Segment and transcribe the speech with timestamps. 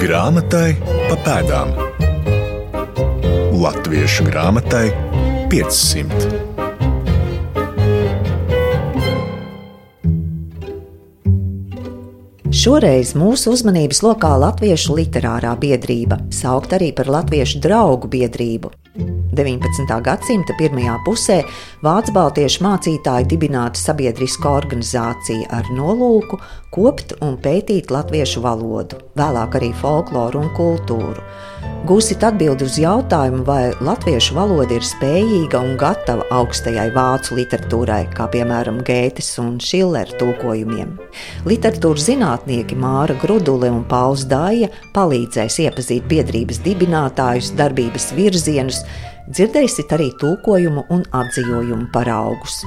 [0.00, 1.74] Grāmatai pa pēdām.
[3.60, 4.86] Latviešu grāmatai
[5.52, 6.30] 500.
[12.48, 18.72] Šoreiz mūsu uzmanības lokā Latviešu literārā biedrība, saukt arī par Latviešu draugu biedrību.
[19.36, 20.00] 19.
[20.02, 21.36] gadsimta pirmajā pusē
[21.84, 26.40] Vācu baltiešu mācītāji dibināta sabiedriska organizācija ar nolūku
[26.70, 31.24] kopt un pētīt latviešu valodu, vēlāk arī folkloru un kultūru.
[31.88, 38.28] Gūsit atbildi uz jautājumu, vai latviešu valoda ir spējīga un gatava augstajai vācu literatūrai, kā
[38.30, 40.92] piemēram Gētes un Šillera tulkojumiem.
[41.48, 48.84] Literatūras zinātnieki Māra Grudule un Pauls Dāja palīdzēs iepazīt biedrības dibinātājus, darbības virzienus,
[49.32, 52.60] dzirdēsit arī tulkojumu un atzījumu paraugus.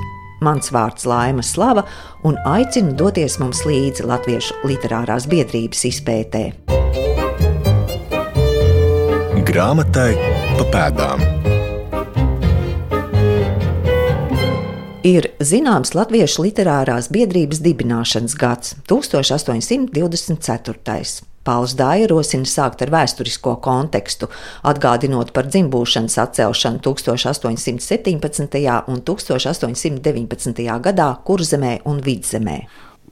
[0.44, 1.86] Mans vārds Laima Slava
[2.28, 6.44] un aicinu doties mums līdzi Latviešu literārās biedrības izpētē.
[9.48, 10.12] Grāmatai
[10.58, 11.20] pa pēdām.
[15.04, 21.32] Ir zināms Latviešu literārās biedrības dibināšanas gads- 1824.
[21.44, 24.30] Pauls Dāja rosina sākt ar vēsturisko kontekstu,
[24.63, 28.63] atgādinot par dzimbūšanas atcelšanu 1817.
[28.88, 30.63] un 1819.
[30.88, 32.58] gadā Kurzemē un Vidzemē.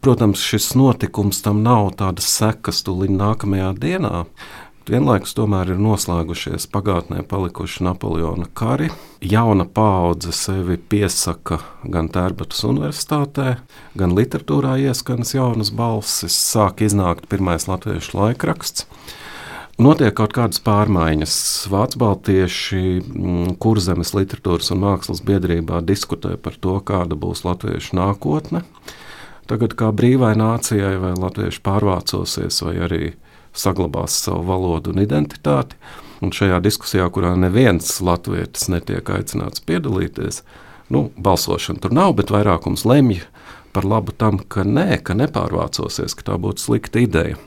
[0.01, 4.23] Protams, šis notikums tam nav tādas sekas tūlīt nākamajā dienā.
[4.89, 8.87] Vienlaikus tomēr ir noslēgušies pagātnē palikuši Napoleona kari.
[9.21, 13.59] Jauna paudze sevi piesaka gan Tērbatas universitātē,
[13.93, 18.89] gan literatūrā ieskanas jaunas balsis, sāk iznākt pirmais latviešu laikraksts.
[19.81, 21.35] Notiek kaut kādas pārmaiņas.
[21.69, 28.65] Vācu baltieši mm, kurzemes literatūras un mākslas biedrībā diskutē par to, kāda būs latviešu nākotne.
[29.45, 33.03] Tagad kā brīvai nācijai vai latvieši pārvācosies vai arī
[33.53, 35.77] saglabās savu valodu un identitāti.
[36.21, 40.43] Un šajā diskusijā, kurā neviens latvietis netiek aicināts piedalīties,
[40.93, 43.23] nu, balsošana tur nav, bet vairākums lemj
[43.73, 47.39] par labu tam, ka nē, ka nepārvācosies, ka tā būtu slikta ideja.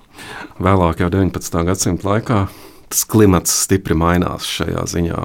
[0.62, 1.60] Vēlāk, jau 19.
[1.68, 2.40] gadsimta laikā,
[2.90, 5.22] tas klimats stipri mainās šajā ziņā.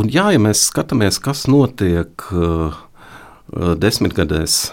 [0.00, 2.78] Un jā, ja mēs skatāmies, kas notiek uh,
[3.52, 4.70] desmitgadēs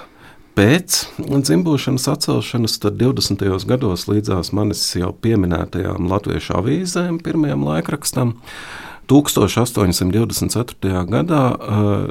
[0.60, 3.48] Pēc dzimbūšanas atcelšanas, tad 20.
[3.64, 8.34] gados līdzās manis jau pieminētajām latviešu avīzēm, pirmajam laikrakstam,
[9.08, 11.06] 1824.
[11.14, 11.44] gadā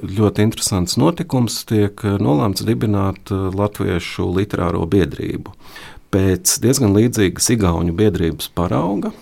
[0.00, 5.52] ļoti interesants notikums tiek nolēmts dibināt Latviešu literāro biedrību.
[6.08, 9.12] Pēc diezgan līdzīgas Igaunu biedrības parauga,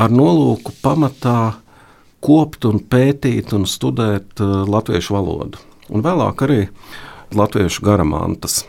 [0.00, 1.60] ar nolūku pamatā
[2.24, 5.60] kopt un pētīt un studēt latviešu valodu.
[5.92, 6.62] Un vēlāk arī
[7.38, 8.62] latviešu garamantas.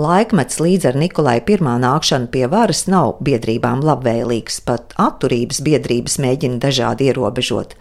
[0.00, 6.62] Laikmets līdz ar Nikolai I nākšanu pie varas nav biedrībām labvēlīgs, pat atturības biedrības mēģina
[6.62, 7.74] dažādi ierobežot.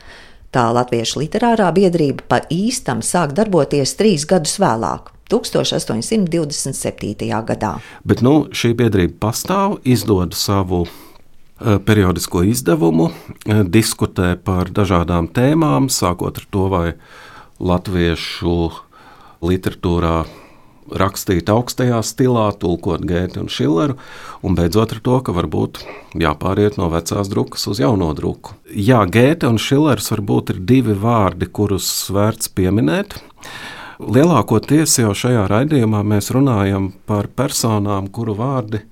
[0.49, 5.13] Tā Latviešu literārā biedrība pa īstam sāk darboties trīs gadus vēlāk.
[5.29, 7.29] 1827.
[7.45, 7.77] gadā.
[8.01, 15.85] Bet nu, šī biedrība pastāv, izdod savu uh, periodisko izdevumu, uh, diskutē par dažādām tēmām,
[15.93, 16.97] sākot ar to, vai
[17.59, 18.71] latviešu
[19.45, 20.23] literatūrā
[20.89, 23.97] rakstīt augstajā stilā, tulkot Gēti un Šileru,
[24.45, 25.83] un beidzot ar to, ka varbūt
[26.19, 28.55] jāpāriet no vecās drukas uz jauno druku.
[28.73, 33.19] Jā, Gēte un Šilers varbūt ir divi vārdi, kurus vērts pieminēt.
[33.99, 38.85] Lielākoties jau šajā raidījumā mēs runājam par personām, kuru vārdi,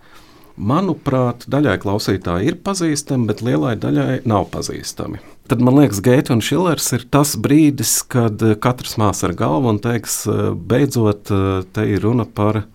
[0.57, 5.21] manuprāt, daļai klausītāji ir pazīstami, bet lielai daļai nav pazīstami.
[5.47, 9.69] Tad man liekas, Geita un Šilers ir tas brīdis, kad eh, katrs mās ar galvu
[9.71, 12.65] un teiks, eh, beidzot, eh, te ir runa par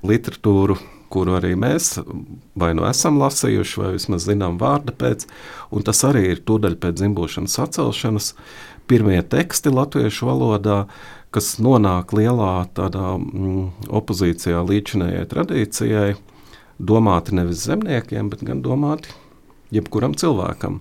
[0.00, 0.78] literatūru,
[1.12, 1.98] kuru arī mēs
[2.56, 5.26] vai nu esam lasījuši, vai vismaz zinām vārda pēc,
[5.76, 8.32] un tas arī ir tūdaļ pēc dzimbušanas atcelšanas.
[8.88, 10.80] Pirmie teksti latviešu valodā,
[11.36, 16.10] kas nonāk lielā tādā mm, opozīcijā līdzinējai tradīcijai,
[16.80, 19.12] domāti nevis zemniekiem, bet gan domāti
[19.72, 20.80] jebkuram cilvēkam.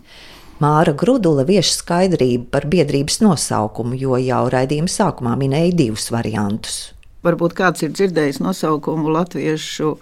[0.62, 6.75] Māra Grudula vieš skaidrību par biedrības nosaukumu, jo jau raidījuma sākumā minēja divus variantus.
[7.25, 9.96] Varbūt kāds ir dzirdējis nosaukumu latviešu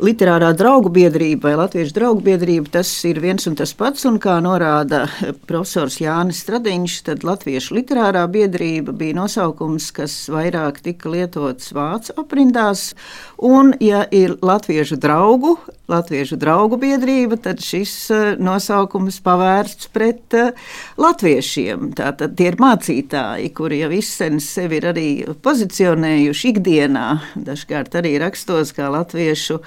[0.00, 4.06] literārā draugu biedrība vai latviešu draugu biedrība, tas ir viens un tas pats.
[4.08, 5.04] Un kā norāda
[5.48, 12.90] profesors Jānis Stradiņš, tad latviešu literārā biedrība bija nosaukums, kas vairāk tika lietots vācu aprindās.
[13.36, 15.56] Un, ja ir latviešu draugu,
[15.90, 20.52] latviešu draugu biedrība, tad šis eh, nosaukums pavērsts pret uh,
[21.00, 21.90] latviešiem.
[21.98, 25.08] Tātad tie ir mācītāji, kuri jau izsen sevi ir arī
[25.42, 27.06] pozicionējuši ikdienā,
[27.48, 29.60] dažkārt arī rakstos kā latviešu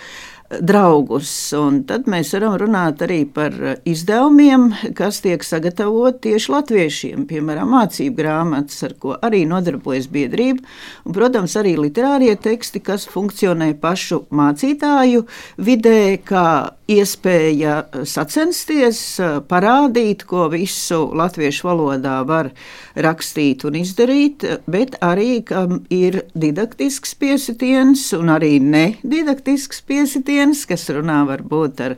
[0.62, 1.32] draugus.
[1.58, 3.56] Un tad mēs varam runāt arī par
[3.90, 10.64] izdevumiem, kas tiek sagatavoti tieši latviešiem, piemēram, mācību grāmatas, ar ko arī nodarbojas biedrība,
[11.06, 15.26] un, protams, arī literārie teksti, kas funkcionē pašu mācītāju
[15.58, 16.48] vidē, kā
[16.92, 17.78] iespēja
[18.08, 19.00] sacensties,
[19.48, 22.52] parādīt, ko visu latviešu valodā var
[23.00, 31.22] rakstīt un izdarīt, bet arī, kam ir didaktisks piesitiens un arī nedidaktisks piesitiens, kas runā
[31.30, 31.95] varbūt ar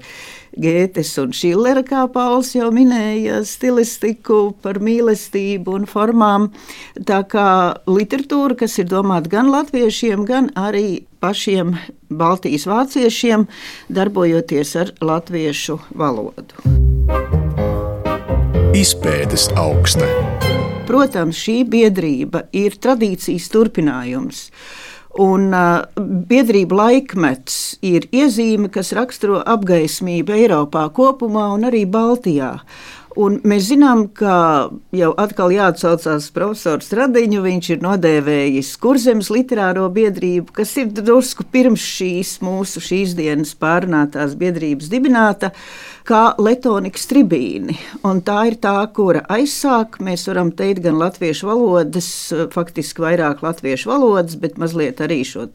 [0.56, 6.48] Gētes un Šillera, kā Pauls jau minēja, stilistiku par mīlestību un formām.
[6.96, 7.48] Tā kā
[7.90, 11.76] literatūra, kas ir domāta gan latviešiem, gan arī pašiem
[12.08, 13.48] Baltijas vāciešiem,
[13.92, 16.62] darbojoties ar latviešu valodu.
[18.76, 20.08] Izpētes augsta.
[20.86, 24.50] Protams, šī biedrība ir tradīcijas turpinājums.
[25.22, 25.86] Un uh,
[26.28, 32.58] biedrība laikmets ir iezīme, kas raksturo apgaismību Eiropā kopumā un arī Baltijā.
[33.16, 34.36] Un mēs zinām, ka
[34.96, 37.40] jau atkal jāatcaucās profesors Radiņu.
[37.46, 44.36] Viņš ir nodēvējis Kurzemes literāro biedrību, kas ir drusku pirms šīs mūsu šīs dienas pārunātās
[44.40, 45.54] biedrības dibināta.
[46.06, 47.80] Kā Letonikas tribīni.
[48.06, 52.10] Un tā ir tā, kura aizsāk, mēs varam teikt, gan latviešu valodas,
[52.54, 55.48] faktiski vairāk latviešu valodas, bet mazliet arī šo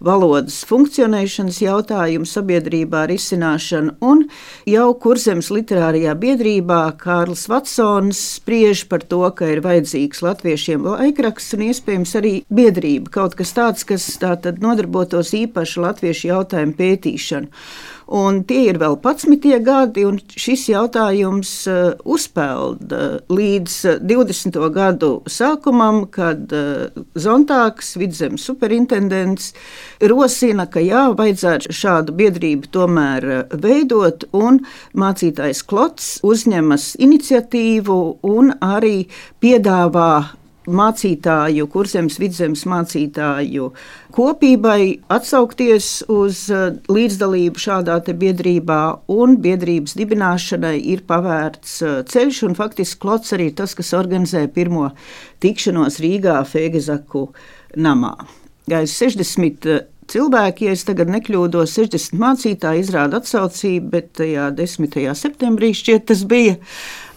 [0.00, 3.98] valodas funkcionēšanas jautājumu sabiedrībā risināšanu.
[4.00, 4.24] Un
[4.64, 11.64] jau Kurzemes literārajā biedrībā Kārlis Vatsons spriež par to, ka ir vajadzīgs latviešiem laikraksts un
[11.70, 17.48] iespējams arī biedrība, kaut kas tāds, kas tā nodarbotos īpaši latviešu jautājumu pētīšanu.
[18.10, 22.90] Un tie ir vēl 11 gadi, un šis jautājums uh, uzpeld
[23.30, 24.58] līdz 20.
[24.58, 26.50] Uh, gadu sākumam, kad
[27.14, 29.52] Zontāks, vidzemes superintendents,
[30.10, 33.28] rosina, ka jā, vajadzētu šādu biedrību tomēr
[33.62, 34.62] veidot, un
[34.98, 39.06] mācītājs Klots uzņemas iniciatīvu un arī
[39.42, 40.12] piedāvā
[40.70, 43.70] mācītāju, kurzemes vidzemes mācītāju
[44.14, 48.80] kopībai atsaukties uz uh, līdzdalību šādā biedrībā,
[49.10, 54.90] un biedrības dibināšanai ir pavērts uh, ceļš, faktiski Klots arī tas, kas organizē pirmo
[55.40, 57.28] tikšanos Rīgā Fēgezaku
[57.76, 58.14] namā.
[58.70, 64.98] Gais 60 uh, cilvēki, ja es tagad nekļūdos, 60 mācītāji izrāda atsaucību, bet tajā 10.
[65.18, 66.58] septembrī šķiet tas bija.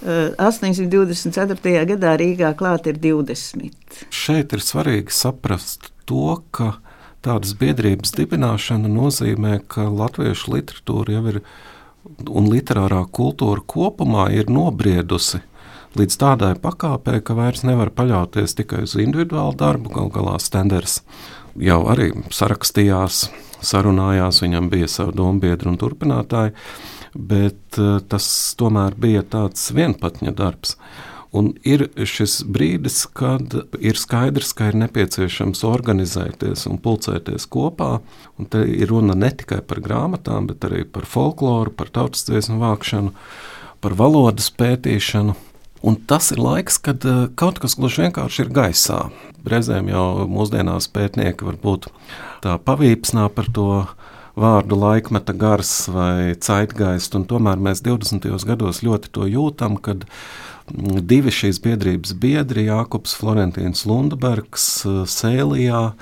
[0.04, 1.86] 824.
[1.94, 3.72] gadā Rīgā klāt ir 20.
[4.12, 6.74] Šeit ir svarīgi saprast to, ka
[7.24, 11.40] tādas biedrības dibināšana nozīmē, ka latviešu literatūra jau ir
[12.30, 15.42] un literārā kultūra kopumā ir nobriedusi
[15.98, 19.94] līdz tādai pakāpei, ka vairs nevar paļauties tikai uz individuālu darbu.
[19.94, 21.02] Galu galā Stenders
[21.60, 23.28] jau arī sarakstījās,
[23.64, 26.58] sarunājās, viņam bija savi dombiedri un turpinātāji
[27.14, 28.28] bet eh, tas
[28.60, 30.78] tomēr bija tāds vienpatņa darbs.
[31.34, 37.96] Un ir šis brīdis, kad ir skaidrs, ka ir nepieciešams organizēties un pulcēties kopā.
[38.38, 42.60] Un te ir runa ne tikai par grāmatām, bet arī par folkloru, par tautas dziesmu
[42.62, 43.16] vākšanu,
[43.82, 45.34] par valodas pētīšanu.
[45.84, 49.02] Un tas ir laiks, kad eh, kaut kas gluži vienkārši ir gaisā.
[49.44, 51.90] Reizēm jau mūsdienās pētnieki varbūt
[52.46, 53.68] tā pavīpsnā par to
[54.40, 58.32] vārdu laikmeta gars vai caitgaist, un tomēr mēs 20.
[58.48, 60.08] gados ļoti to jūtam, kad
[60.72, 64.68] divi šīs biedrības biedri, Jākops Florentīns Lundbergs
[65.12, 65.94] Sēlijā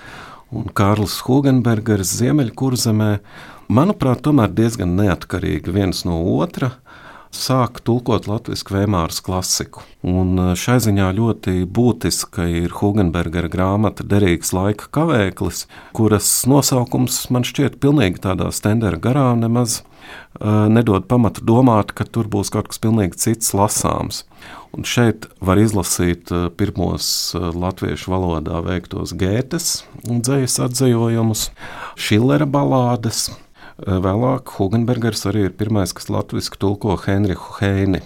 [0.51, 3.11] un Kārlis Hugenbergers Ziemeļkurzemē,
[3.71, 6.75] manuprāt, tomēr diezgan neatkarīgi viens no otra
[7.35, 9.83] sāk tulkot latviešu vēmāras klasiku.
[10.07, 15.65] Un e, šai ziņā ļoti būtiska ir Hugenbergera grāmata Derīgs laika kavēklis,
[15.97, 22.29] kuras nosaukums man šķiet pilnīgi tādā stendera garā nemaz uh, nedod pamatu domāt, ka tur
[22.31, 24.23] būs kaut kas pilnīgi cits lasāms.
[24.75, 31.49] Un šeit var izlasīt uh, pirmos latviešu valodā veiktos gētes un dzējas atzējojumus,
[31.99, 33.29] Šillera balādes,
[33.79, 38.01] vēlāk Hugenbergers arī ir pirmais, kas latviešu tulko Henriku Heini.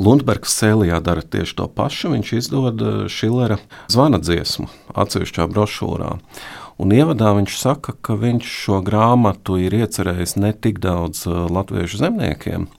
[0.00, 2.14] Lundbergs Sēlijā dara tieši to pašu.
[2.14, 3.58] Viņš izdod Šilera
[3.92, 6.14] zvana dziesmu atsevišķā brošūrā.
[6.80, 12.70] Un ievadā viņš saka, ka viņš šo grāmatu ir iecerējis ne tik daudz latviešu zemniekiem,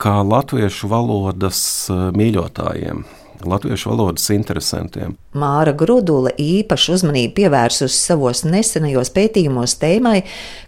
[0.00, 3.04] kā latviešu valodas mīļotājiem
[3.42, 5.16] latviešu valodas interesantiem.
[5.34, 10.22] Māra Grudula īpašu uzmanību pievērsusi savos nesenajos pētījumos tēmai,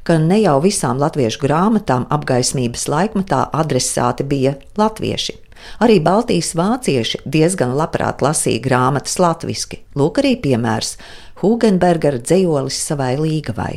[0.07, 5.43] ka ne jau visām latviešu grāmatām apgaismības laikmatā adresāti bija latvieši.
[5.83, 9.81] Arī Baltijas vācieši diezgan labprāt lasīja grāmatas latviešu.
[9.99, 10.97] Lūk, arī piemērs
[11.43, 13.73] Hugenbergera dzējolis savai līgavai.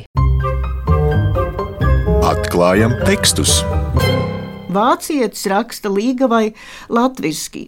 [2.29, 3.59] Atklājam tekstus!
[4.69, 6.53] Vācietis raksta līgavai
[6.93, 7.65] latviešu,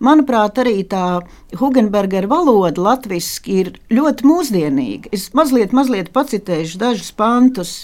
[0.00, 1.20] manuprāt, arī tā
[1.60, 5.12] Hugenbergera valoda latviešu ir ļoti mūsdienīga.
[5.12, 7.74] Es mazliet, mazliet pacitēšu dažus pantus.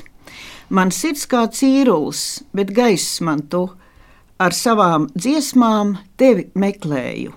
[0.72, 3.68] Man sirds kā cīrulis, bet gaiss man tu,
[4.40, 7.34] ar savām dziesmām tevi meklēju.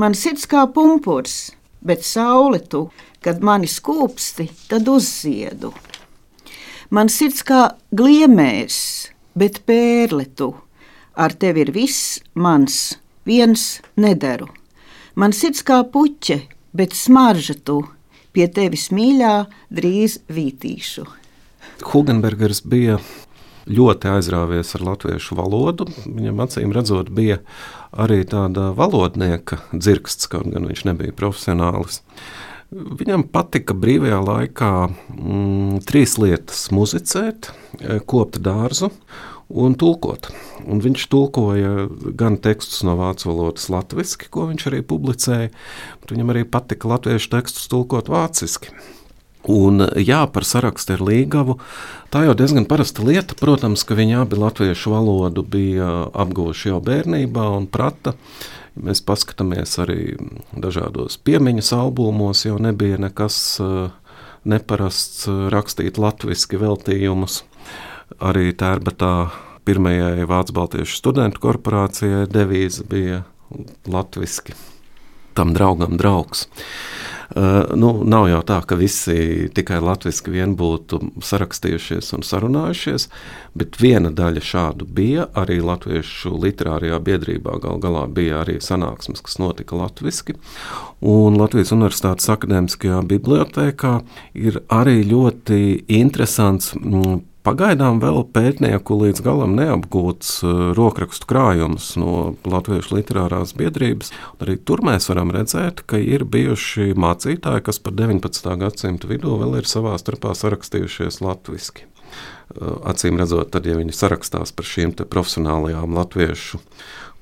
[0.00, 1.52] Man sirds kā pumpurs,
[1.84, 2.88] bet saule tu,
[3.22, 5.74] kad mani skūpsti, tad uzziedu.
[6.94, 7.60] Man sirds kā
[7.94, 8.78] gliemēs,
[9.38, 10.52] bet pērle tu,
[11.14, 14.48] ar tevi ir viss mans, viens nederu.
[15.14, 16.40] Man sirds kā puķe,
[16.74, 17.82] bet smarža tu,
[18.34, 19.34] pie tevis mīļā
[19.74, 21.06] drīz vītīšu.
[21.84, 22.98] Hugenbergers bija
[23.70, 25.86] ļoti aizrāvies ar latviešu valodu.
[26.04, 27.40] Viņam acīm redzot, bija
[27.92, 32.02] arī tāda valodnieka dzirksts, kaut gan viņš nebija profesionālis.
[32.74, 38.90] Viņam patika brīvajā laikā mm, trīs lietas- muzicēt, eh, kopt dārzu
[39.48, 40.32] un tulkot.
[40.66, 41.86] Un viņš tulkoja
[42.18, 45.52] gan tekstus no vācu valodas latviešu, ko viņš arī publicēja,
[46.00, 48.74] bet viņam arī patika latviešu tekstus tulkot vāciski.
[49.46, 51.58] Un, jā, par sarakstu ar Līgavu.
[52.10, 53.36] Tā jau diezgan parasta lieta.
[53.36, 58.16] Protams, ka viņi abi latviešu valodu bija apguvuši jau bērnībā un prata.
[58.16, 60.16] Ja mēs paskatāmies arī
[60.58, 63.90] dažādos piemiņas albumos, jau nebija nekas eh,
[64.44, 67.42] neparasts eh, rakstīt latviešu veltījumus.
[68.20, 69.30] Arī tērbatā
[69.64, 73.22] pirmajai Vācu Baltiešu studentu korporācijai devīze bija
[73.88, 74.54] latviešu.
[75.34, 76.46] Tam draugam draugs.
[77.32, 83.08] Uh, nu, nav jau tā, ka visi tikai latviešu vien būtu sarakstījušies un sarunājušies,
[83.56, 87.58] bet viena daļa šādu bija arī Latviešu literārajā biedrībā.
[87.62, 90.36] Galu galā bija arī sanāksmes, kas notika latviešu.
[91.04, 93.94] Un Latvijas Universitātes akadēmiskajā bibliotekā
[94.34, 95.60] ir arī ļoti
[96.00, 96.74] interesants.
[96.78, 104.14] Mm, Pagaidām vēl pētnieku līdz galam neapgūts uh, rokrakstu krājums no Latvijas literārās biedrības.
[104.40, 108.48] Arī tur mēs varam redzēt, ka ir bijuši mācītāji, kas par 19.
[108.62, 111.84] gadsimtu vidū vēl ir savā starpā sarakstījušies latviešu.
[111.84, 116.62] Uh, acīm redzot, tad, ja viņi sarakstās par šīm profesionālajām latviešu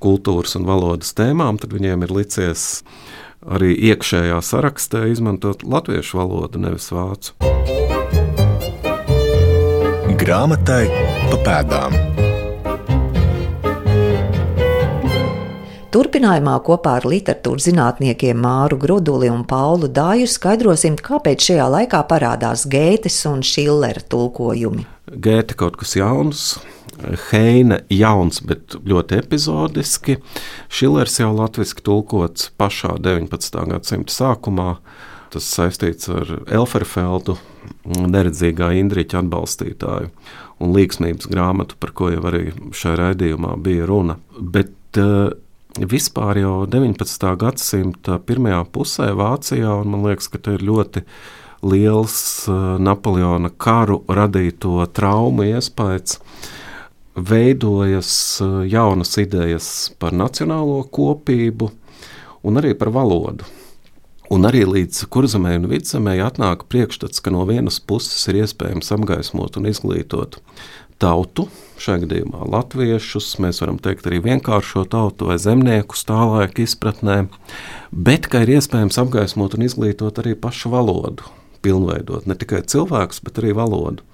[0.02, 2.85] kultūras un valodas tēmām, tad viņiem ir licies
[3.43, 7.35] arī iekšējā sarakstā izmantot latviešu valodu, nevis vācu.
[10.23, 10.85] Grāmatai
[11.33, 11.95] pa pēdām.
[15.91, 22.62] Turpinājumā kopā ar literatūras zinātniekiem Māru Gruduli un Paulu Dāju skaidrosim, kāpēc šajā laikā parādās
[22.71, 24.87] Gētes un Šillera tulkojumi.
[25.11, 26.45] Gēta kaut kas jauns,
[27.33, 30.21] Heine jauns, bet ļoti epizodiski.
[30.71, 33.67] Šillers jau latviešu tulkots pašā 19.
[33.75, 34.76] gadsimta sākumā.
[35.33, 37.39] Tas saistīts ar Elferfeldu,
[37.89, 40.11] neredzīgā Indriča atbalstītāju
[40.62, 44.19] un līgsmības grāmatu, par ko jau arī šajā raidījumā bija runa.
[44.37, 45.33] Bet uh,
[45.79, 47.29] vispār jau 19.
[47.41, 51.05] gadsimta pirmajā pusē Vācijā, un man liekas, ka te ir ļoti
[51.65, 52.17] liels
[52.51, 56.19] uh, Napoleona karu radīto traumu iespējas,
[57.17, 58.12] veidojas
[58.45, 61.73] uh, jaunas idejas par nacionālo kopību
[62.45, 63.49] un arī par valodu.
[64.33, 69.59] Un arī līdz kurzemē un vidzemē atnāk priekšstats, ka no vienas puses ir iespējams apgaismot
[69.61, 70.39] un izglītot
[71.03, 71.49] tautu,
[71.83, 77.19] šajā gadījumā latviešus, mēs varam teikt arī vienkāršo tautu vai zemniekus tā laika izpratnē,
[77.93, 81.29] bet ka ir iespējams apgaismot un izglītot arī pašu valodu,
[81.61, 84.07] pilnveidot ne tikai cilvēkus, bet arī valodu.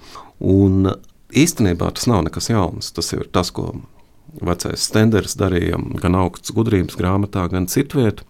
[0.43, 0.97] Un
[1.31, 3.77] īstenībā tas nav nekas jauns, tas ir tas, ko
[4.45, 8.27] vecais Stenders darīja gan augsts gudrības grāmatā, gan citvietā,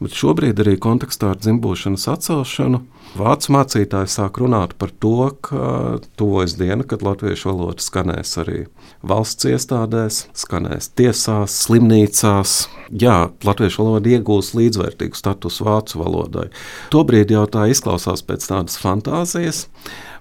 [0.00, 2.82] bet šobrīd arī kontekstā ar dzimbūšanas atcelšanu
[3.18, 8.60] vācu mācītāji sāk runāt par to, ka tuvojas diena, kad latviešu valoda skanēs arī
[9.06, 12.54] valsts iestādēs, skanēs tiesās, slimnīcās.
[13.02, 16.46] Jā, latviešu valoda iegūs līdzvērtīgu statusu vācu valodai.
[16.94, 19.66] Tobrīd jau tā izklausās pēc tādas fantāzijas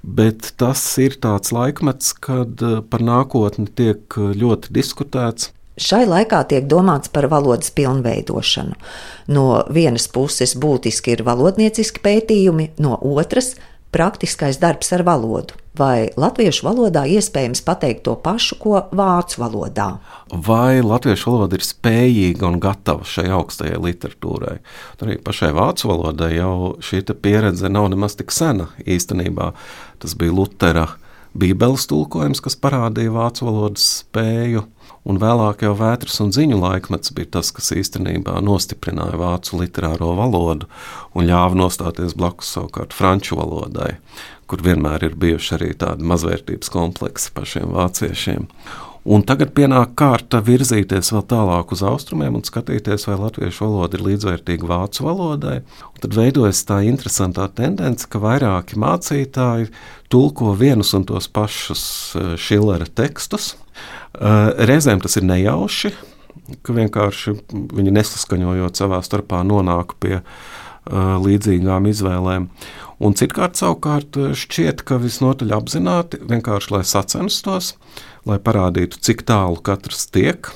[0.03, 5.51] bet tas ir tāds laikmets, kad eh, par nākotni tiek eh, ļoti diskutēts.
[5.79, 8.75] Šai laikā tiek domāts par valodas pilnveidošanu.
[9.31, 13.53] No vienas puses būtiski ir valodnieciski pētījumi, no otras
[13.91, 15.57] praktiskais darbs ar valodu.
[15.79, 19.87] Vai latviešu valodā iespējams pateikt to pašu, ko vācu valodā?
[20.29, 24.57] Vai latviešu valoda ir spējīga un gatava šai augstajai literatūrai?
[24.99, 29.53] Arī pašai vācu valodai jau šī pieredze nav nemaz tik sena īstenībā.
[30.03, 30.87] Tas bija Lutera
[31.39, 34.65] Bībeles tulkojums, kas parādīja vācu valodas spēju.
[35.09, 40.67] Un vēlāk jau vētras un ziņu laikmets bija tas, kas īstenībā nostiprināja vācu literāro valodu
[41.15, 43.95] un ļāva nostāties blakus savukārt franču valodai,
[44.51, 48.49] kur vienmēr ir bijuši arī tādi mazvērtības kompleksi pašiem vāciešiem.
[49.09, 54.03] Un tagad pienāk kārta virzīties vēl tālāk uz austrumiem un skatīties, vai latviešu valoda ir
[54.05, 55.55] līdzvērtīga vācu valodai.
[55.87, 59.71] Un tad veidojas tā interesantā tendence, ka vairāki mācītāji
[60.13, 61.83] tulko vienus un tos pašus
[62.37, 63.55] Šillera tekstus.
[64.69, 65.91] Reizēm tas ir nejauši,
[66.61, 67.33] ka vienkārši
[67.79, 70.19] viņi nesaskaņojot savā starpā nonāk pie
[71.25, 72.45] līdzīgām izvēlēm.
[73.01, 79.59] Un citkārt savukārt šķiet, ka visnotaļ apzināti vienkārši lai sacenstos, uh, lai parādītu, cik tālu
[79.63, 80.49] katrs tiek.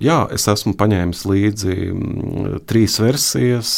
[0.00, 3.70] Jā, es esmu paņēmis līdzi mm, trīs versijas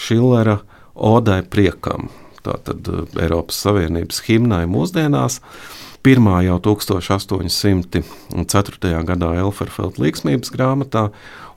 [0.00, 0.64] Šillera eh,
[1.00, 2.08] Odai priekam,
[2.44, 2.92] tātad eh,
[3.24, 5.34] Eiropas Savienības himnai mūsdienās.
[6.00, 9.04] Pirmā jau 1804.
[9.04, 11.02] gadā Elferfelda līgsmības grāmatā,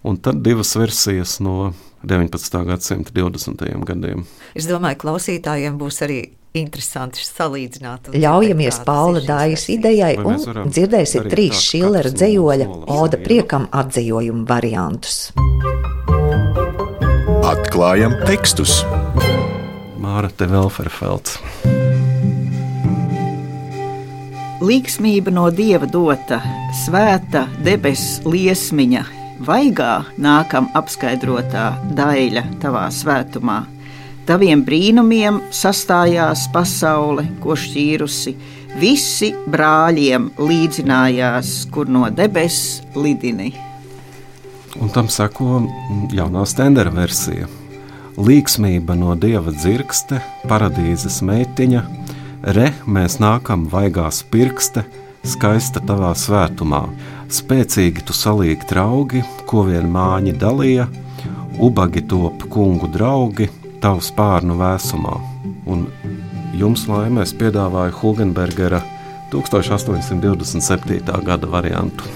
[0.03, 1.72] un tad divas versijas no
[2.03, 2.67] 19.
[2.67, 3.63] gadsimta 20.
[3.88, 4.27] gadiem.
[4.51, 8.12] Es domāju, klausītājiem būs arī interesanti salīdzināt.
[8.13, 10.38] Ļaujamies Paula Dājas idejai un
[10.69, 15.31] dzirdēsiet trīs Šillera dzējoļa Oda priekam atdzējojumu variantus.
[17.43, 18.81] Atklājam tekstus!
[20.03, 21.39] Māra Tevelferfelds.
[24.63, 26.38] Līksmība no dieva dota,
[26.86, 29.01] svēta debesu liesmiņa,
[29.43, 29.93] vaigā
[30.24, 31.65] nākam apskaidrotā
[31.98, 33.63] daļa tavā svētumā
[34.24, 38.32] Taviem brīnumiem sastājās pasaule, ko šķīrusi.
[38.80, 43.50] Visi brāļiem līdzinājās, kur no debesis lidini.
[44.80, 45.60] Un tam seko
[46.15, 47.50] jaunā stendera versija.
[48.15, 51.82] Līksmība no dieva dzirkste, paradīzes meitiņa,
[52.56, 54.86] re mēs nākam vaigās pirkste,
[55.27, 56.86] skaista tavā svētumā.
[57.27, 60.88] Spēcīgi tu salīgi draugi, ko vien māņi dalīja,
[61.60, 63.50] ubagi top kungu draugi,
[63.84, 65.18] tavu spārnu vēsumā.
[65.68, 65.88] Un
[66.56, 68.80] jums laimēs piedāvāju Hugenbergera
[69.34, 71.24] 1827.
[71.25, 72.08] gada variantu.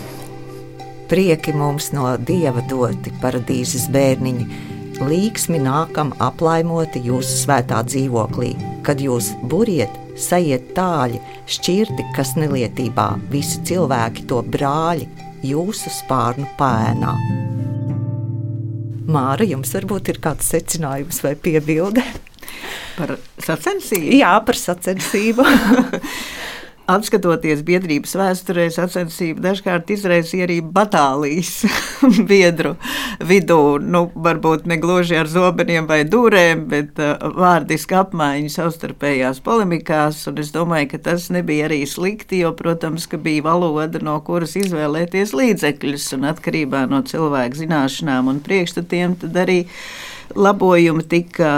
[1.11, 4.47] Prieki mums no dieva doti paradīzes bērniņi,
[5.07, 8.53] līksmi nākam aplaimoti jūsu svētā dzīvoklī,
[8.83, 15.07] kad jūs buriet, sajiet tāļi, šķirti, kas nelietībā, visi cilvēki to brāļi
[15.47, 17.13] jūsu spārnu pēnā.
[19.07, 22.03] Māra, jums varbūt ir kāds secinājums vai piebilde?
[22.97, 24.17] Par sacensību?
[24.19, 25.45] Jā, par sacensību.
[26.87, 31.65] Atskatoties biedrības vēsturē, sacensība dažkārt izraisīja arī batālijas
[32.29, 32.77] biedru
[33.27, 33.57] vidū.
[33.83, 40.23] Nu, varbūt ne gluži ar zobeniem vai dūrēm, bet uh, vārdiski apmaiņu savstarpējās polemikās.
[40.31, 46.13] Es domāju, ka tas nebija arī slikti, jo, protams, bija valoda, no kuras izvēlēties līdzekļus
[46.15, 49.65] un atkarībā no cilvēku zināšanām un priekšstatiem, tad arī
[50.37, 51.51] labojumi tika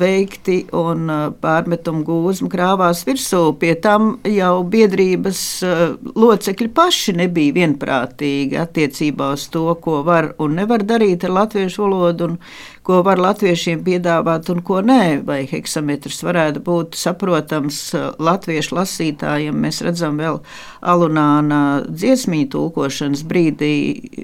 [0.00, 3.42] veikti un uh, pārmetumu gūzma krāvās virsū.
[3.60, 10.58] Pie tam jau biedrības uh, locekļi paši nebija vienprātīgi attiecībā uz to, ko var un
[10.60, 12.30] nevar darīt ar latviešu valodu.
[12.30, 12.38] Un,
[12.86, 19.56] ko var latviešiem piedāvāt un ko nē, vai heksametrs varētu būt saprotams uh, latviešu lasītājiem.
[19.60, 20.40] Mēs redzam vēl
[20.80, 23.72] alunāna dziesmīņu tulkošanas brīdī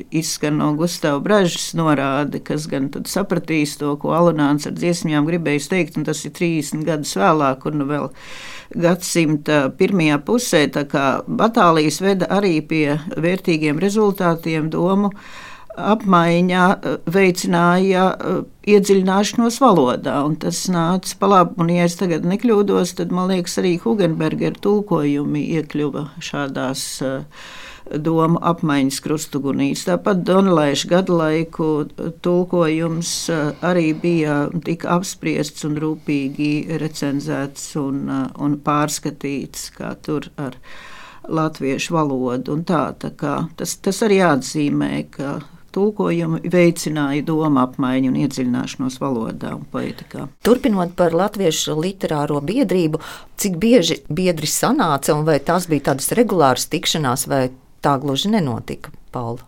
[0.08, 5.70] izskan no Gustava Bražas norāde, kas gan tad sapratīs to, ko alunāns ar dziesmījām gribējis
[5.72, 8.08] teikt, un tas ir 30 gadus vēlāk un vēl
[8.76, 15.45] gadsimta pirmajā pusē, tā kā batālijas veda arī pie vērtīgiem rezultātiem domu apmaiņa
[16.76, 18.40] eh, veicināja eh,
[18.74, 21.60] iedziļināšanos valodā, tas nāca pa labu.
[21.62, 27.22] Un, ja es tagad nekļūdos, tad man liekas, arī Hugenbergera tulkojumi iekļuva šādās uh,
[27.94, 29.84] domu apmaiņas krustugunīs.
[29.86, 31.68] Tāpat Donelaiša gadalaiku
[32.24, 33.12] tulkojums
[33.66, 40.58] arī bija tika apspriests un rūpīgi recenzēts un, un pārskatīts, kā tur ar
[41.26, 42.58] latviešu valodu.
[42.66, 43.12] Tā, tā
[43.56, 45.38] tas, tas arī atzīmē, ka
[45.76, 50.26] tulkojumi veicināja domu apmaiņu un iedziļināšanos valodā un poetikā.
[50.46, 53.02] Turpinot par latviešu literāro biedrību,
[53.40, 57.44] cik bieži biedri sanāca un vai tās bija tādas regulāras tikšanās, vai
[57.84, 59.44] tā gluži nenotika, Paula?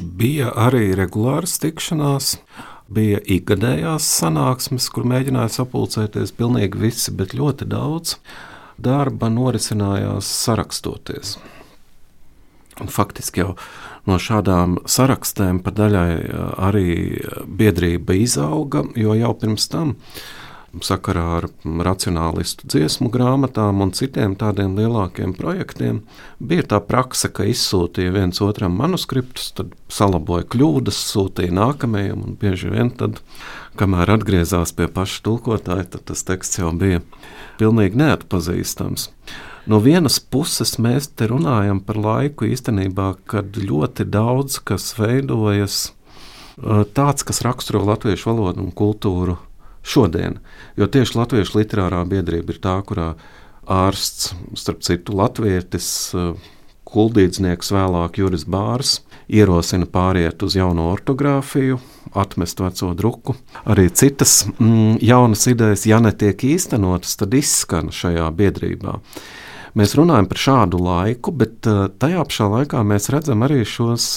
[0.00, 2.34] Bija arī regulāras tikšanās.
[2.90, 8.16] Bija ikgadējās sanāksmes, kur mēģināja sapulcēties pilnīgi visi, bet ļoti daudz
[8.82, 11.36] darba norisinājās sarakstoties.
[12.82, 13.52] Un faktiski jau
[14.08, 16.12] no šādām sarakstēm pa daļai
[16.68, 16.86] arī
[17.46, 19.96] biedrība izauga, jo jau pirms tam
[20.86, 21.46] sakarā ar
[21.82, 26.04] racionālistu dziesmu grāmatām un citiem tādiem lielākiem projektiem.
[26.38, 32.70] Bija tā praksa, ka izsūtīja viens otram manuskriptus, tad salaboja kļūdas, sūtīja nākamajam, un bieži
[32.70, 33.18] vien tad,
[33.80, 37.02] kamēr atgriezās pie paša tulkotāja, tad tas teksts jau bija
[37.58, 39.10] pilnīgi neatpazīstams.
[39.68, 45.90] No vienas puses mēs te runājam par laiku īstenībā, kad ļoti daudz kas veidojas
[46.96, 49.36] tāds, kas raksturo latviešu valodu un kultūru
[49.82, 50.38] šodien.
[50.76, 53.14] Jo tieši Latviešu literārā biedrība ir tā, kurā
[53.70, 55.88] ārsts, starp citu, latvietis,
[56.90, 58.98] kuldīdznieks, vēlāk Juris Bārs,
[59.30, 61.78] ierosina pāriet uz jauno ortogrāfiju,
[62.18, 63.36] atmest veco druku.
[63.70, 68.98] Arī citas mm, jaunas idejas, ja netiek īstenotas, tad izskan šajā biedrībā.
[69.78, 71.66] Mēs runājam par šādu laiku, bet
[72.02, 74.08] tajā pašā laikā mēs redzam arī šos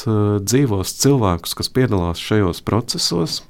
[0.41, 3.41] dzīvos cilvēkus, kas piedalās šajos procesos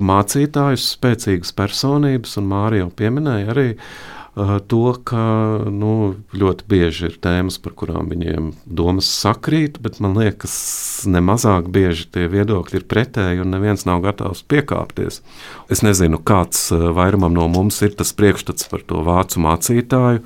[0.00, 3.90] mācītājus, spēcīgas personības, un Mārija jau pieminēja arī uh,
[4.70, 5.22] to, ka
[5.66, 5.94] nu,
[6.36, 10.54] ļoti bieži ir tēmas, par kurām viņiem domas sakrīt, bet man liekas,
[11.10, 15.20] nemazāk bieži tie viedokļi ir pretēji, un neviens nav gatavs piekāpties.
[15.70, 20.22] Es nezinu, kāds vairumam no mums ir tas priekšstats par to vācu mācītāju,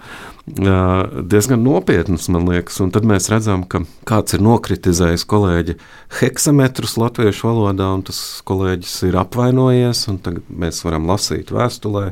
[0.46, 2.76] diezgan nopietnas, man liekas.
[2.84, 5.78] Un tad mēs redzam, ka kāds ir nokritizējis kolēģi
[6.20, 10.04] heksametrus latviešu valodā, un tas kolēģis ir apvainojies.
[10.24, 12.10] Tagad mēs varam lasīt vēstulē,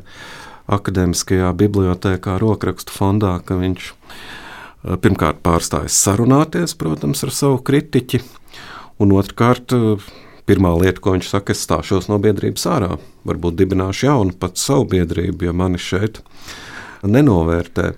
[0.72, 3.92] akadēmiskajā bibliotekā, rokrakstu fondā, ka viņš
[5.04, 8.22] pirmkārt pārstājas sarunāties, protams, ar savu kritiķi,
[9.02, 9.76] un otrkārt.
[10.42, 12.96] Pirmā lieta, ko viņš saka, es stāšos no biedrības ārā.
[13.28, 16.18] Varbūt dibināšu jaunu, pats savu biedrību, ja mani šeit
[17.08, 17.92] nenovērtē.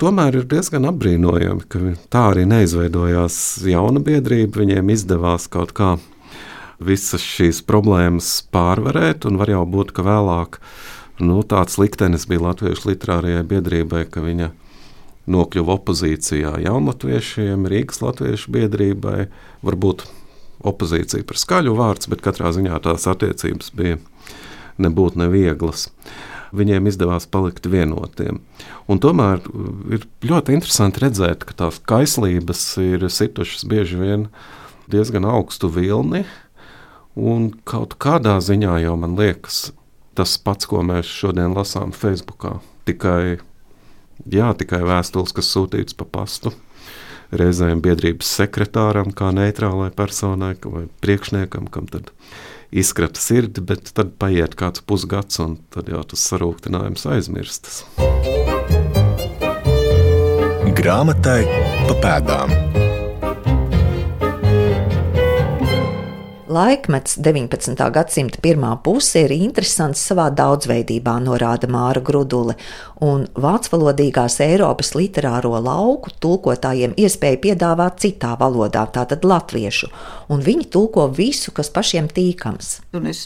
[0.00, 1.80] Tomēr ir diezgan apbrīnojami, ka
[2.12, 4.60] tā arī neizveidojās jauna biedrība.
[4.60, 5.94] Viņiem izdevās kaut kā
[6.82, 10.60] visas šīs problēmas pārvarēt, un var jau būt, ka vēlāk
[11.24, 14.50] nu, tāds liktenis bija Latviešu literārajai biedrībai, ka viņa
[15.32, 19.26] nokļuva opozīcijā jaunatviešiem, Rīgas latviešu biedrībai.
[19.66, 20.06] Varbūt
[20.66, 23.98] opozīcija par skaļu vārds, bet katrā ziņā tās attiecības bija
[24.82, 25.88] nebūtu nevieglas
[26.56, 28.40] viņiem izdevās palikt vienotiem.
[28.90, 34.28] Un tomēr uh, ir ļoti interesanti redzēt, ka tās kaislības ir situšas bieži vien
[34.92, 36.24] diezgan augstu vilni,
[37.16, 39.70] un kaut kādā ziņā jau man liekas
[40.16, 42.46] tas pats, ko mēs šodien lasām Facebook.
[42.88, 43.36] Tikai,
[44.32, 46.54] jā, tikai vēstules, kas sūtītas pa pastu
[47.34, 52.12] reizēm biedrības sekretāram, kā neitrālai personai vai priekšniekam, kam tad
[52.70, 57.84] izkrata sirdi, bet tad paiet kāds pusgads, un tad jau tas sarūktinājums aizmirstas.
[60.76, 61.42] Grāmatai
[61.86, 62.65] pa pēdām.
[66.46, 67.74] Laikmets 19.
[67.90, 72.54] gadsimta pirmā puse ir interesants savā daudzveidībā, norāda Māra Grudule,
[73.02, 79.90] un vācvalodīgās Eiropas literāro lauku tulkotājiem iespēja piedāvāt citā valodā, tātad latviešu,
[80.30, 82.76] un viņi tulko visu, kas pašiem tīkams.
[82.94, 83.24] Un es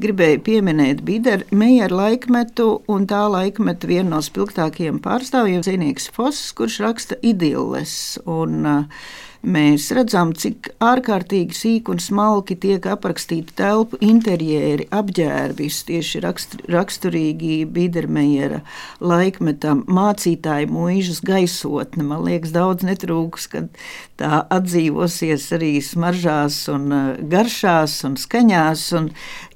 [0.00, 7.20] gribēju pieminēt Biedermeja laikmetu, un tā laikmeta vienu no spilgtākajiem pārstāvjiem- Zinīgs Foss, kurš raksta
[7.20, 8.16] idilles.
[8.24, 9.04] Un, uh,
[9.44, 18.62] mēs redzam, cik ārkārtīgi sīki un smalki tiek aprakstīti telpu interjeri, apģērbis, tieši raksturīgi Biedermejera
[19.04, 22.06] laikmetam, mācītāju mūžas gaisotne.
[22.08, 23.70] Man liekas, daudz netrūks, kad
[24.20, 28.86] tā atdzīvosies arī smaržās un uh, garšās un skaņās.
[28.98, 29.10] Un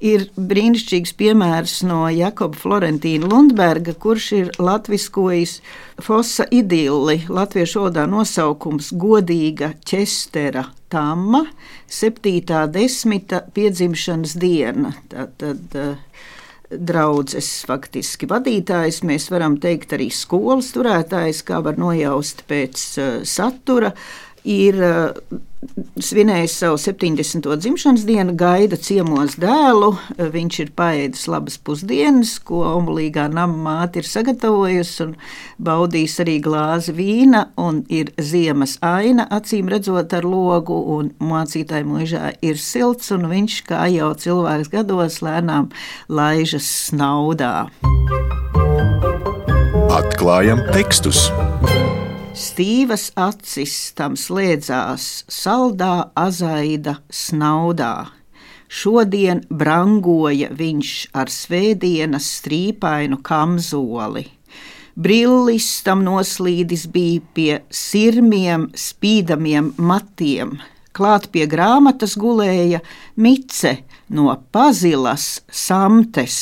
[0.05, 5.61] ir brīnišķīgs piemērs no Jakoba Florentīna Lundberga, kurš ir latviskojis
[5.99, 11.45] Fosa idilli, latviešu valodā nosaukums godīga ķestera tamma,
[11.87, 12.67] 7.
[12.73, 14.95] desmita piedzimšanas diena.
[15.13, 16.25] Tātad, uh,
[16.69, 23.95] draudzes faktiski vadītājs, mēs varam teikt arī skolas turētājs, kā var nojaust pēc uh, satura.
[24.49, 25.39] Ir uh,
[25.99, 27.49] svinējis savu 70.
[27.59, 29.91] dzimšanas dienu, gaida ciemos dēlu.
[30.19, 35.15] Viņš ir paēdis labas pusdienas, ko omulīgā nama māte ir sagatavojusi, un
[35.63, 42.33] baudījis arī glāzi vīna, un ir ziemas aina, acīm redzot ar logu, un mācītāji mūžā
[42.43, 45.73] ir silts, un viņš, kā jau cilvēks gados, lēnām
[46.09, 47.69] laižas snaudā.
[49.99, 51.27] Atklājam tekstus!
[52.39, 58.13] Stīvas acis tam slēdzās saldā azaida snaudā.
[58.71, 64.29] Šodien brangoja viņš ar svētdienas strīpainu kamzoli.
[64.95, 70.55] Brillis tam noslīdis bija pie sirmiem, spīdamiem matiem.
[70.95, 72.85] Klāt pie grāmatas gulēja
[73.19, 73.81] mice
[74.15, 76.39] no pazilas samtes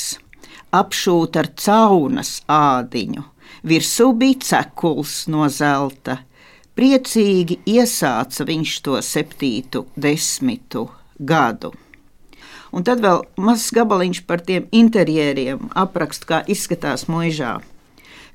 [0.77, 3.23] apšūta ar caunas ādiņu,
[3.67, 6.21] virsū bija cekuls no zelta.
[6.77, 10.85] Priecīgi iesāca viņš to septītu desmitu
[11.19, 11.73] gadu.
[12.77, 17.55] Un tad vēl mazs gabaliņš par tiem interjeriem, aprakst, kā izskatās mūžā.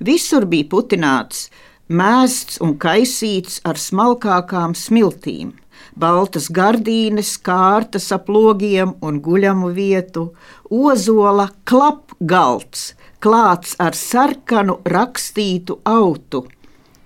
[0.02, 1.50] Visur bija putināts,
[1.86, 5.52] mēsts un kaisīts ar smalkākām smiltīm,
[5.94, 10.32] baltas gardīnes, kārtas ap logiem un guļamu vietu,
[10.72, 16.46] ozola klapgalds, klāts ar sarkanu rakstītu autu.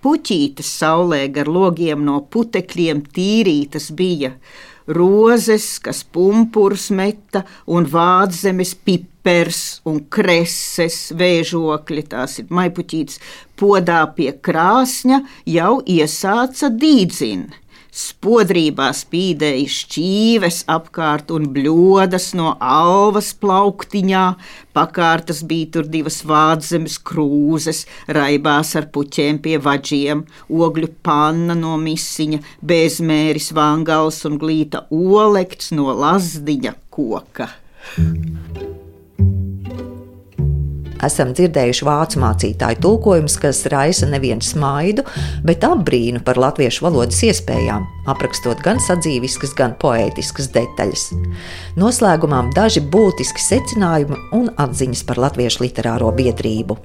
[0.06, 4.36] Puķītes saulē gar logiem no putekļiem tīrītas bija,
[4.88, 13.20] rozes, kas pumpurs meta, un vādzemes pipers un kreses vēžokļi, tās ir maipuķītes,
[13.58, 15.22] podā pie krāsņa
[15.58, 17.65] jau iesāca dīdzina.
[17.96, 24.24] Spodrībā spīdēja šķīves apkārt un bļodas no alvas plauktiņā,
[24.76, 27.86] pakārtas bija tur divas vādzemes krūzes,
[28.18, 35.96] raibās ar puķiem pie vaģiem, ogļu panna no misiņa, bezmēris vangals un glīta olekts no
[35.96, 37.48] lazdiņa koka.
[41.06, 45.06] Esam dzirdējuši vācu mācītāju tulkojumus, kas raisa nevienu smaidu,
[45.46, 51.08] bet apbrīnu par latviešu valodas iespējām, aprakstot gan sadzīviskas, gan poētiskas detaļas.
[51.80, 56.80] Noslēgumā daži būtiski secinājumi un atziņas par latviešu literāro biedrību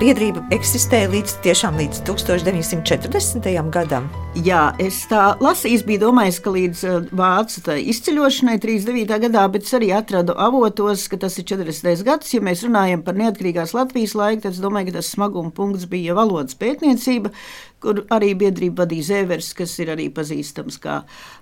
[0.00, 1.34] biedrība eksistēja līdz,
[1.76, 3.48] līdz 1940.
[3.72, 4.08] gadam.
[4.32, 9.18] Jā, es tā lasīju, biju domājis, ka līdz uh, vācu izceļošanai 39.
[9.26, 12.04] gadā, bet es arī atradu avotos, ka tas ir 40.
[12.06, 12.32] gads.
[12.32, 16.16] Ja mēs runājam par neatkarīgās Latvijas laiku, tad es domāju, ka tas smaguma punkts bija
[16.16, 17.34] valodas pētniecība,
[17.82, 21.00] kur arī biedrība vadīja Zēvers, kas ir arī pazīstams kā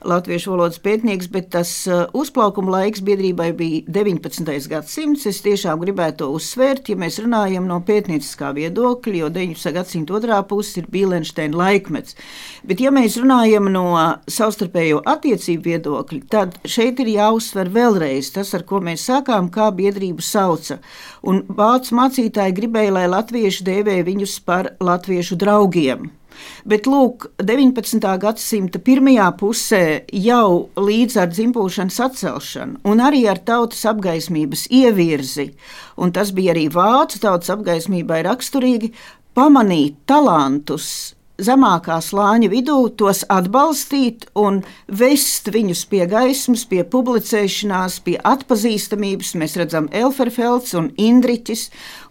[0.08, 4.48] latviešu valodas pētnieks, bet tas uh, uzplaukuma laiks biedrībai bija 19.
[4.72, 5.26] gadsimts.
[5.30, 9.74] Es tiešām gribētu to uzsvērt, ja mēs runājam no pētnieciskā viedokļa, jo 19.
[9.76, 12.16] gadsimta otrā puse ir Bīlensteina laikmets.
[12.66, 13.86] Bet, ja mēs runājam no
[14.30, 20.24] savstarpējo attiecību viedokļa, tad šeit ir jāuzsver vēlreiz tas, ar ko mēs sākām, kā biedrību
[20.24, 20.80] sauca.
[21.26, 26.10] Un vācu mācītāji gribēja, lai latvieši dēvē viņus par latviešu draugiem.
[26.68, 28.00] Bet, lūk, 19.
[28.22, 35.50] gadsimta pirmajā pusē jau līdz ar dzimpūšanas atcelšanu un arī ar tautas apgaismības ievirzi,
[36.00, 38.92] un tas bija arī vācu tautas apgaismībai raksturīgi,
[39.36, 48.16] pamanīt talantus zemākā slāņa vidū, tos atbalstīt un vest viņus pie gaismas, pie publicēšanās, pie
[48.30, 49.32] atpazīstamības.
[49.40, 51.66] Mēs redzam Elferfelds un Indriķis,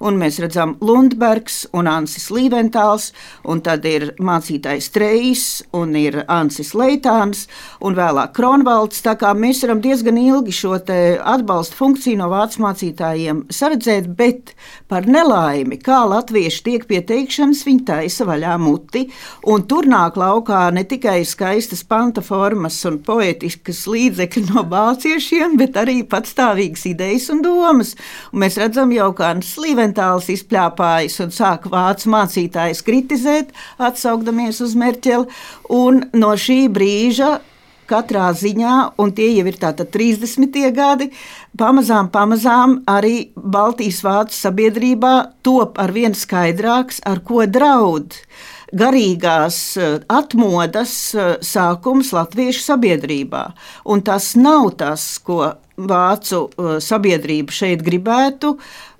[0.05, 3.11] un mēs redzam Lundbergs un Ansis Līventāls,
[3.45, 5.45] un tad ir mācītājs Trejs
[5.77, 7.45] un ir Ansis Leitāns
[7.85, 9.03] un vēlāk Kronvalds.
[9.05, 14.53] Tā kā mēs varam diezgan ilgi šo atbalsta funkciju no vācu mācītājiem saredzēt, bet
[14.89, 19.07] par nelaimi, kā latvieši tiek pie teikšanas, viņi taisa vaļā muti
[19.49, 25.77] Un tur nāk laukā ne tikai skaistas panta formas un poetiskas līdzekļi no vāciešiem, bet
[25.79, 27.95] arī patstāvīgas idejas un domas.
[28.33, 35.29] Un mēs redzam, jau kā Slīventāls izpļāpājas un sāk vācu mācītājs kritizēt, atsaukdamies uz Merķeli.
[35.69, 37.37] Un no šī brīža
[37.89, 40.59] katrā ziņā, un tie jau ir tātad 30.
[40.75, 41.09] gadi,
[41.59, 48.17] pamazām, pamazām arī Baltijas vācu sabiedrībā top ar vien skaidrāks, ar ko draud
[48.75, 53.45] garīgās eh, atmodas eh, sākums latviešu sabiedrībā.
[53.89, 55.41] Un tas nav tas, ko
[55.79, 58.57] vācu eh, sabiedrība šeit gribētu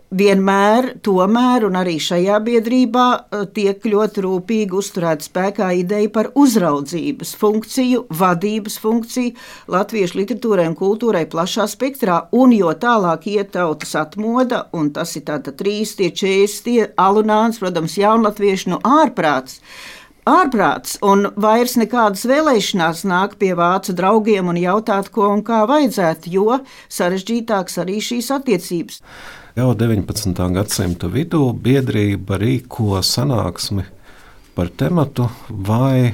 [0.10, 7.36] vienmēr, tomēr, un arī šajā biedrībā eh, tiek ļoti rūpīgi uzturēta spēkā ideja par uzraudzības
[7.39, 9.36] funkciju, vadības funkciju
[9.69, 15.28] latviešu literatūrai un kultūrai plašā spektrā, un jo tālāk iet tautas atmoda, un tas ir
[15.30, 19.62] tātad trīs, tie čēs, tie alunāns, protams, jaunatvieši no ārprāts
[20.30, 26.30] ārprāts, un vairs nekādas vēlēšanās nāk pie vācu draugiem un jautāt, ko un kā vajadzētu,
[26.30, 26.60] jo
[26.91, 29.02] sarežģītāks arī šīs attiecības.
[29.60, 30.38] Jau 19.
[30.56, 33.84] gadsimta vidū biedrība rīko sanāksmi
[34.56, 36.13] par tematu, vai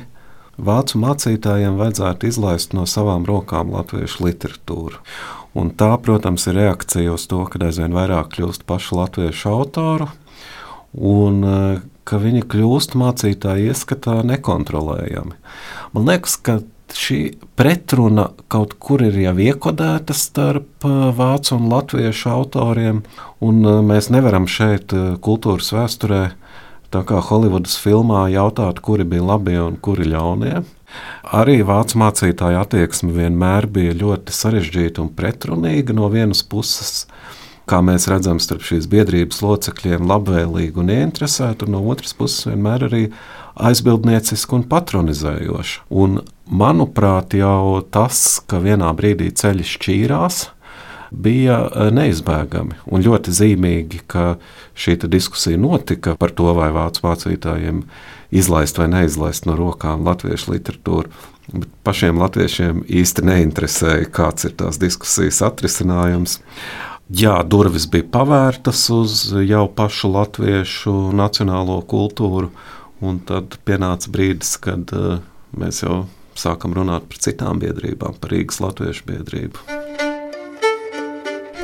[0.58, 4.98] vācu mācītājiem vajadzētu izlaist no savām rokām latviešu literatūru.
[5.62, 10.10] Un tā, protams, ir reakcija uz to, ka aizvien vairāk kļūst pašu latviešu autoru,
[10.98, 15.38] un eh, ka viņi kļūst mācītāju ieskatā nekontrolējami.
[15.94, 17.20] Man liekas, ka šī
[17.58, 23.04] pretruna kaut kur ir jau iekodēta starp uh, vācu un latviešu autoriem,
[23.42, 26.24] un uh, mēs nevaram šeit uh, kultūras vēsturē,
[26.94, 30.62] tā kā Holivudas filmā, jautāt, kuri bija labie un kuri ļaunie.
[31.36, 35.96] Arī vācu mācītāja attieksme vienmēr bija ļoti sarežģīta un pretrunīga.
[35.98, 37.08] No vienas puses
[37.70, 42.88] kā mēs redzam, starp šīs biedrības locekļiem labvēlīgu un ieinteresētu, un no otras puses vienmēr
[42.90, 43.04] arī
[43.56, 45.86] aizbildniecisku un patronizējošu.
[45.90, 50.42] Un, manuprāt, jau tas, ka vienā brīdī ceļi šķīrās,
[51.16, 54.36] bija e, neizbēgami un ļoti zīmīgi, ka
[54.78, 57.84] šī diskusija notika par to, vai vācu mācītājiem
[58.36, 61.14] izlaist vai neizlaist no rokām latviešu literatūru.
[61.54, 66.40] Bet pašiem latviešiem īsti neinteresēja, kāds ir tās diskusijas atrisinājums.
[67.14, 72.50] Jā, durvis bija pavērtas uz jau pašu latviešu nacionālo kultūru,
[73.02, 75.18] un tad pienāca brīdis, kad uh,
[75.58, 76.06] mēs jau
[76.36, 79.84] sākam runāt par citām biedrībām, par Rīgas Latviešu biedrību.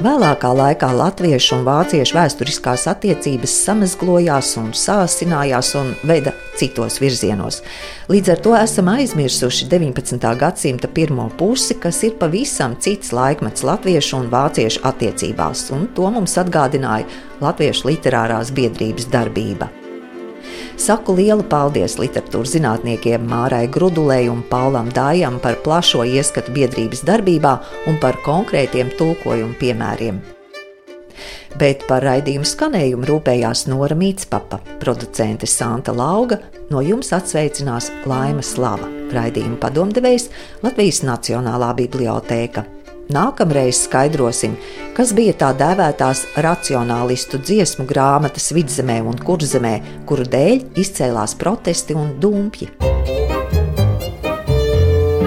[0.01, 7.59] Vēlākā laikā latviešu un vāciešu vēsturiskās attiecības samazglojās un sāsinājās un veda citos virzienos.
[8.09, 10.25] Līdz ar to esam aizmirsuši 19.
[10.41, 16.33] gadsimta pirmo pusi, kas ir pavisam cits laikmets latviešu un vāciešu attiecībās, un to mums
[16.41, 17.05] atgādināja
[17.41, 19.69] Latviešu literārās biedrības darbība.
[20.79, 27.55] Saku lielu paldies literatūras zinātniekiem Mārai Grudulei un Paulam Dājam par plašo ieskatu biedrības darbībā
[27.91, 30.21] un par konkrētiem tulkojumu piemēriem.
[31.59, 36.39] Bet par raidījumu skanējumu rūpējās Nora Mītspapa, producente Santa Lauga,
[36.71, 40.29] no jums atsveicinās Laima Slava, raidījuma padomdevējs
[40.63, 42.80] Latvijas Nacionālā bibliotēka.
[43.11, 44.53] Nākamreiz skaidrosim,
[44.95, 49.73] kas bija tā dēvētās racionālistu dziesmu grāmatas vidzemē un kurzemē,
[50.07, 52.69] kuru dēļ izcēlās protesti un dumpji.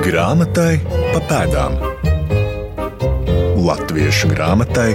[0.05, 1.81] Grāmatai pa pēdām
[3.65, 4.93] Latviešu grāmatai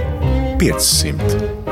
[0.62, 1.69] 500.